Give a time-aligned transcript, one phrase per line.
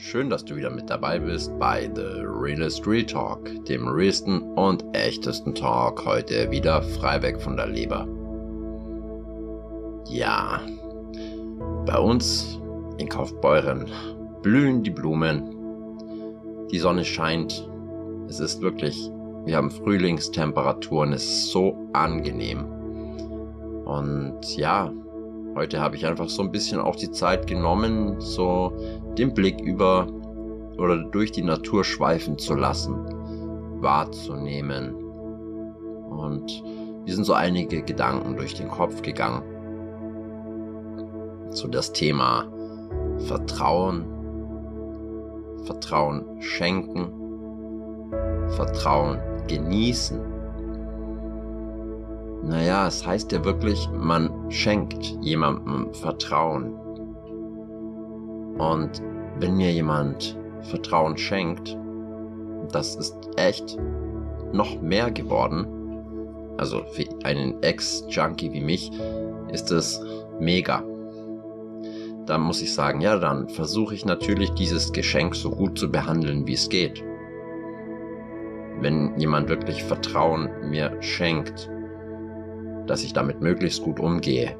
[0.00, 4.84] schön, dass du wieder mit dabei bist bei The Realist Real Talk, dem realsten und
[4.92, 8.08] echtesten Talk, heute wieder frei weg von der Leber.
[10.08, 10.60] Ja,
[11.86, 12.58] bei uns
[12.96, 13.86] in Kaufbeuren
[14.42, 15.54] blühen die Blumen,
[16.72, 17.68] die Sonne scheint,
[18.28, 19.10] es ist wirklich,
[19.44, 22.64] wir haben Frühlingstemperaturen, es ist so angenehm.
[23.84, 24.92] Und ja,
[25.54, 28.72] Heute habe ich einfach so ein bisschen auch die Zeit genommen, so
[29.18, 30.06] den Blick über
[30.78, 33.04] oder durch die Natur schweifen zu lassen,
[33.82, 34.94] wahrzunehmen.
[36.08, 36.62] Und
[37.04, 39.42] mir sind so einige Gedanken durch den Kopf gegangen.
[41.50, 42.46] So das Thema
[43.18, 44.04] Vertrauen,
[45.64, 47.12] Vertrauen schenken,
[48.50, 50.39] Vertrauen genießen
[52.42, 56.74] naja, es heißt ja wirklich, man schenkt jemandem Vertrauen.
[58.58, 59.02] Und
[59.38, 61.76] wenn mir jemand Vertrauen schenkt,
[62.72, 63.78] das ist echt
[64.52, 65.66] noch mehr geworden.
[66.56, 68.90] Also für einen Ex-Junkie wie mich
[69.50, 70.00] ist es
[70.38, 70.82] mega.
[72.26, 76.46] Da muss ich sagen, ja, dann versuche ich natürlich dieses Geschenk so gut zu behandeln,
[76.46, 77.02] wie es geht.
[78.80, 81.70] Wenn jemand wirklich Vertrauen mir schenkt,
[82.90, 84.56] dass ich damit möglichst gut umgehe.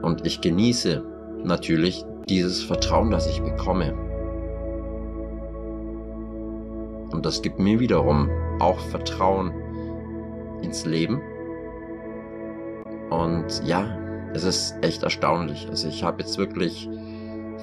[0.00, 1.02] Und ich genieße
[1.44, 3.92] natürlich dieses Vertrauen, das ich bekomme.
[7.12, 9.52] Und das gibt mir wiederum auch Vertrauen
[10.62, 11.20] ins Leben.
[13.10, 13.98] Und ja,
[14.32, 15.68] es ist echt erstaunlich.
[15.68, 16.88] Also ich habe jetzt wirklich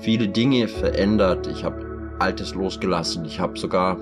[0.02, 1.48] viele Dinge verändert.
[1.48, 3.25] Ich habe Altes losgelassen.
[3.25, 3.98] Ich habe sogar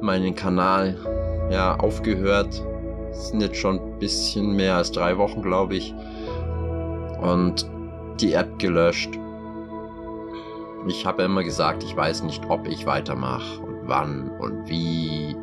[0.00, 0.96] meinen Kanal
[1.52, 2.64] ja aufgehört,
[3.12, 5.94] sind jetzt schon ein bisschen mehr als drei Wochen, glaube ich.
[7.20, 7.66] Und
[8.20, 9.10] die App gelöscht.
[10.86, 15.36] Ich habe immer gesagt, ich weiß nicht, ob ich weitermache und wann und wie.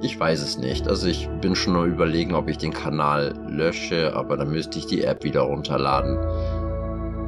[0.00, 0.88] Ich weiß es nicht.
[0.88, 4.86] Also ich bin schon nur überlegen, ob ich den Kanal lösche, aber dann müsste ich
[4.86, 6.18] die App wieder runterladen.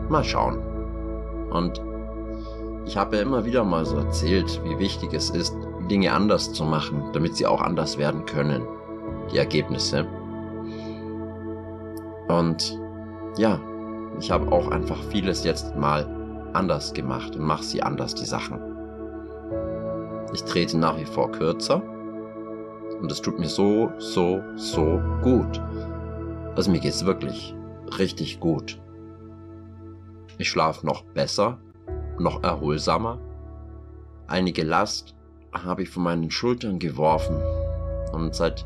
[0.09, 0.59] Mal schauen.
[1.50, 1.81] Und
[2.84, 5.55] ich habe ja immer wieder mal so erzählt, wie wichtig es ist,
[5.89, 8.67] Dinge anders zu machen, damit sie auch anders werden können
[9.33, 10.07] die Ergebnisse.
[12.29, 12.79] Und
[13.37, 13.61] ja,
[14.19, 16.07] ich habe auch einfach vieles jetzt mal
[16.53, 18.61] anders gemacht und mache sie anders, die Sachen.
[20.33, 21.83] Ich trete nach wie vor kürzer
[23.01, 25.61] und es tut mir so, so, so gut.
[26.56, 27.55] Also mir geht es wirklich
[27.99, 28.81] richtig gut.
[30.39, 31.59] Ich schlafe noch besser,
[32.19, 33.19] noch erholsamer.
[34.27, 35.15] Einige Last
[35.53, 37.37] habe ich von meinen Schultern geworfen
[38.12, 38.65] und seit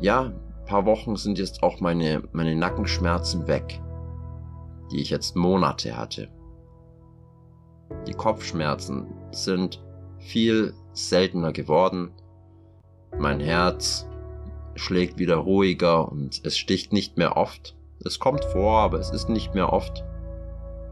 [0.00, 0.32] ja,
[0.62, 3.80] ein paar Wochen sind jetzt auch meine, meine Nackenschmerzen weg,
[4.90, 6.28] die ich jetzt Monate hatte.
[8.06, 9.82] Die Kopfschmerzen sind
[10.18, 12.12] viel seltener geworden.
[13.18, 14.08] Mein Herz
[14.74, 17.76] schlägt wieder ruhiger und es sticht nicht mehr oft.
[18.04, 20.04] Es kommt vor, aber es ist nicht mehr oft.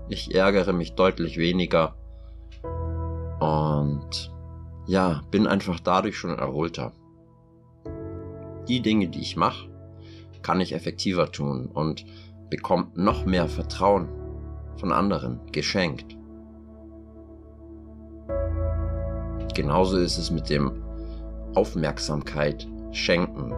[0.08, 1.94] Ich ärgere mich deutlich weniger.
[3.40, 4.32] Und
[4.86, 6.92] ja, bin einfach dadurch schon erholter
[8.68, 9.68] die Dinge, die ich mache,
[10.42, 12.04] kann ich effektiver tun und
[12.48, 14.08] bekomme noch mehr Vertrauen
[14.76, 16.16] von anderen geschenkt.
[19.54, 20.82] Genauso ist es mit dem
[21.54, 23.52] Aufmerksamkeit schenken.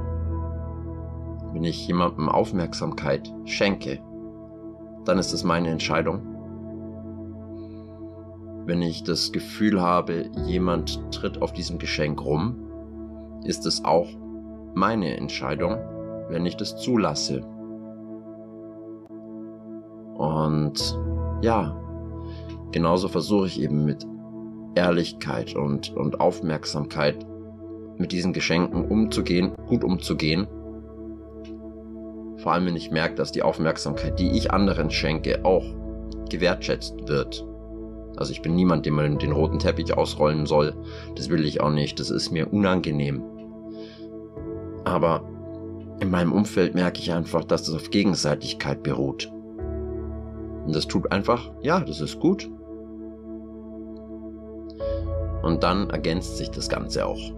[1.53, 4.01] Wenn ich jemandem Aufmerksamkeit schenke,
[5.05, 6.33] dann ist es meine Entscheidung.
[8.65, 12.57] Wenn ich das Gefühl habe, jemand tritt auf diesem Geschenk rum,
[13.45, 14.09] ist es auch
[14.75, 15.79] meine Entscheidung,
[16.29, 17.43] wenn ich das zulasse.
[20.15, 20.99] Und
[21.43, 21.77] ja,
[22.71, 24.07] genauso versuche ich eben mit
[24.75, 27.27] Ehrlichkeit und, und Aufmerksamkeit
[27.99, 30.47] mit diesen Geschenken umzugehen, gut umzugehen.
[32.39, 35.65] Vor allem, wenn ich merke, dass die Aufmerksamkeit, die ich anderen schenke, auch
[36.31, 37.47] gewertschätzt wird.
[38.17, 40.75] Also ich bin niemand, dem man den roten Teppich ausrollen soll.
[41.15, 42.01] Das will ich auch nicht.
[42.01, 43.23] Das ist mir unangenehm.
[44.85, 45.23] Aber
[46.01, 49.31] in meinem Umfeld merke ich einfach, dass das auf Gegenseitigkeit beruht.
[50.67, 52.51] Und das tut einfach, ja, das ist gut.
[55.43, 57.33] Und dann ergänzt sich das Ganze auch.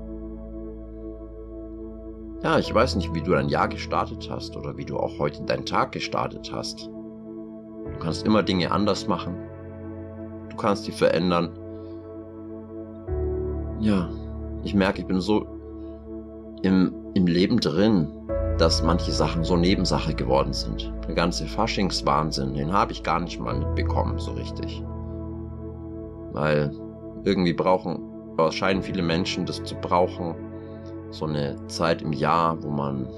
[2.43, 5.43] Ja, ich weiß nicht, wie du dein Jahr gestartet hast oder wie du auch heute
[5.45, 6.87] deinen Tag gestartet hast.
[6.87, 9.37] Du kannst immer Dinge anders machen.
[10.51, 11.51] Du kannst die verändern.
[13.81, 14.11] Ja,
[14.63, 15.47] ich merke, ich bin so
[16.63, 18.09] im im Leben drin,
[18.59, 20.93] dass manche Sachen so Nebensache geworden sind.
[21.09, 24.83] Der ganze Faschingswahnsinn, den habe ich gar nicht mal mitbekommen, so richtig.
[26.33, 26.71] Weil
[27.25, 28.01] irgendwie brauchen,
[28.51, 30.35] scheinen viele Menschen das zu brauchen.
[31.11, 33.09] So eine Zeit im Jahr, wo man,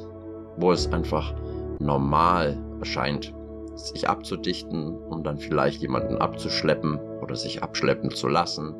[0.58, 1.34] wo es einfach
[1.78, 3.34] normal erscheint,
[3.74, 8.74] sich abzudichten, um dann vielleicht jemanden abzuschleppen oder sich abschleppen zu lassen.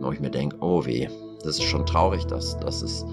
[0.00, 1.08] Wo ich mir denke, oh weh,
[1.42, 3.04] das ist schon traurig, dass, dass es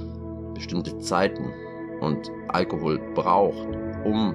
[0.64, 1.52] bestimmte Zeiten
[2.00, 3.68] und Alkohol braucht,
[4.06, 4.34] um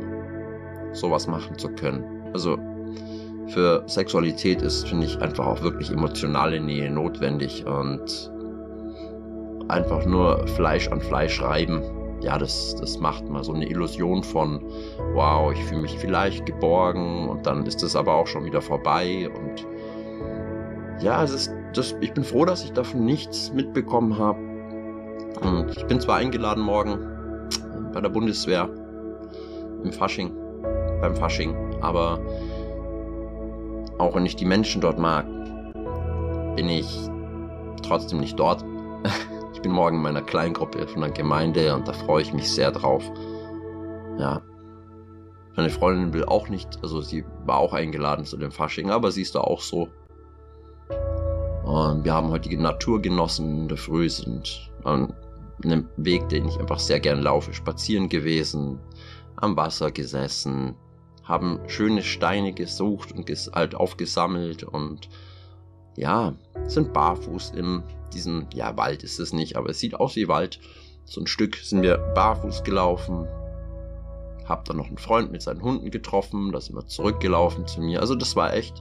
[0.92, 2.04] sowas machen zu können.
[2.34, 2.58] Also
[3.46, 8.30] für Sexualität ist, finde ich, einfach auch wirklich emotionale Nähe notwendig und
[9.68, 11.82] einfach nur Fleisch an Fleisch reiben.
[12.20, 14.60] Ja, das, das macht mal so eine Illusion von,
[15.14, 19.30] wow, ich fühle mich vielleicht geborgen und dann ist es aber auch schon wieder vorbei
[19.30, 19.66] und
[21.00, 24.47] ja, es ist, das, ich bin froh, dass ich davon nichts mitbekommen habe.
[25.40, 26.98] Und ich bin zwar eingeladen morgen
[27.92, 28.68] bei der Bundeswehr
[29.82, 30.34] im Fasching,
[31.00, 32.20] beim Fasching, aber
[33.98, 35.26] auch wenn ich die Menschen dort mag,
[36.56, 37.08] bin ich
[37.82, 38.64] trotzdem nicht dort.
[39.54, 42.70] Ich bin morgen in meiner Kleingruppe von der Gemeinde und da freue ich mich sehr
[42.70, 43.02] drauf.
[44.16, 44.40] Ja.
[45.56, 49.22] Meine Freundin will auch nicht, also sie war auch eingeladen zu dem Fasching, aber sie
[49.22, 49.88] ist da auch so.
[51.64, 54.70] Und wir haben heute die Natur genossen in der Früh, sind
[55.64, 58.78] einem Weg, den ich einfach sehr gern laufe, spazieren gewesen,
[59.36, 60.74] am Wasser gesessen,
[61.24, 65.08] haben schöne Steine gesucht und ges halt aufgesammelt und
[65.96, 66.34] ja,
[66.66, 67.82] sind barfuß in
[68.14, 70.60] diesem, ja, Wald ist es nicht, aber es sieht aus wie Wald.
[71.04, 73.26] So ein Stück sind wir barfuß gelaufen.
[74.46, 78.00] Hab dann noch einen Freund mit seinen Hunden getroffen, da sind wir zurückgelaufen zu mir.
[78.00, 78.80] Also das war echt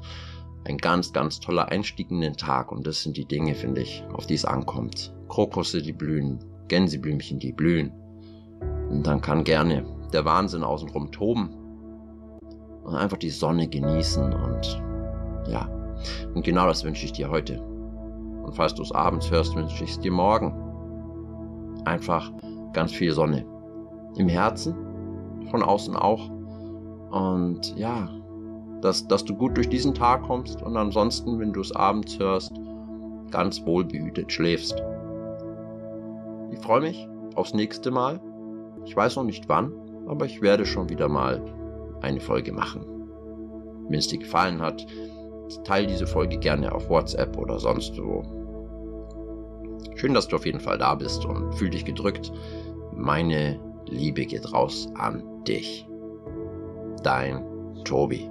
[0.65, 4.03] ein ganz, ganz toller Einstieg in den Tag und das sind die Dinge, finde ich,
[4.13, 5.13] auf die es ankommt.
[5.27, 7.91] Krokusse, die blühen, Gänseblümchen, die blühen.
[8.89, 11.49] Und dann kann gerne der Wahnsinn außenrum toben
[12.83, 14.81] und einfach die Sonne genießen und
[15.47, 15.69] ja.
[16.33, 17.61] Und genau das wünsche ich dir heute.
[17.61, 20.53] Und falls du es abends hörst, wünsche ich es dir morgen.
[21.85, 22.31] Einfach
[22.73, 23.45] ganz viel Sonne.
[24.17, 24.75] Im Herzen,
[25.51, 26.29] von außen auch.
[27.11, 28.09] Und ja,
[28.81, 32.53] dass, dass du gut durch diesen Tag kommst und ansonsten, wenn du es abends hörst,
[33.31, 34.81] ganz wohlbehütet schläfst.
[36.51, 38.19] Ich freue mich aufs nächste Mal.
[38.85, 39.73] Ich weiß noch nicht wann,
[40.07, 41.41] aber ich werde schon wieder mal
[42.01, 42.85] eine Folge machen.
[43.89, 44.85] Wenn es dir gefallen hat,
[45.63, 48.23] teile diese Folge gerne auf WhatsApp oder sonst wo.
[49.95, 52.31] Schön, dass du auf jeden Fall da bist und fühl dich gedrückt.
[52.93, 55.87] Meine Liebe geht raus an dich.
[57.03, 57.43] Dein
[57.83, 58.29] Tobi.